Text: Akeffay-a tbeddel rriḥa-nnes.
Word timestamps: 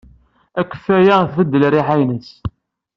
Akeffay-a 0.59 1.17
tbeddel 1.31 1.63
rriḥa-nnes. 1.73 2.29